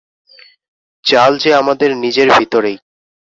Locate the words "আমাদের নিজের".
1.55-2.27